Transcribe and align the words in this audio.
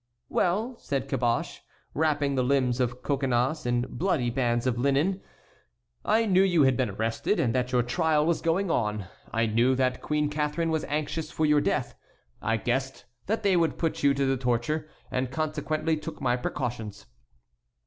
"Well," 0.29 0.79
said 0.79 1.07
Caboche, 1.07 1.59
wrapping 1.93 2.33
the 2.33 2.41
limbs 2.41 2.79
of 2.79 3.03
Coconnas 3.03 3.67
in 3.67 3.85
bloody 3.87 4.31
bands 4.31 4.65
of 4.65 4.79
linen; 4.79 5.21
"I 6.03 6.25
knew 6.25 6.41
you 6.41 6.63
had 6.63 6.75
been 6.75 6.89
arrested, 6.89 7.39
and 7.39 7.53
that 7.53 7.71
your 7.71 7.83
trial 7.83 8.25
was 8.25 8.41
going 8.41 8.71
on. 8.71 9.05
I 9.31 9.45
knew 9.45 9.75
that 9.75 10.01
Queen 10.01 10.27
Catharine 10.27 10.71
was 10.71 10.85
anxious 10.85 11.29
for 11.29 11.45
your 11.45 11.61
death. 11.61 11.93
I 12.41 12.57
guessed 12.57 13.05
that 13.27 13.43
they 13.43 13.55
would 13.55 13.77
put 13.77 14.01
you 14.01 14.15
to 14.15 14.25
the 14.25 14.37
torture 14.37 14.89
and 15.11 15.29
consequently 15.29 15.95
took 15.95 16.19
my 16.19 16.35
precautions." 16.35 17.05